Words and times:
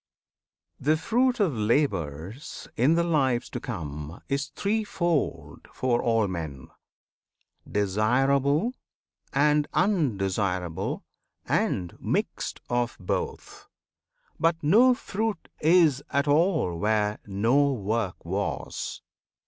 The 0.79 0.97
fruit 0.97 1.39
of 1.39 1.53
labours, 1.53 2.67
in 2.75 2.95
the 2.95 3.03
lives 3.03 3.51
to 3.51 3.59
come, 3.59 4.19
Is 4.29 4.47
threefold 4.47 5.67
for 5.71 6.01
all 6.01 6.27
men, 6.27 6.69
Desirable, 7.71 8.73
And 9.31 9.67
Undesirable, 9.75 11.03
and 11.45 11.95
mixed 12.01 12.61
of 12.67 12.97
both; 12.99 13.67
But 14.39 14.63
no 14.63 14.95
fruit 14.95 15.49
is 15.59 16.01
at 16.09 16.27
all 16.27 16.79
where 16.79 17.19
no 17.27 17.71
work 17.71 18.25
was. 18.25 19.03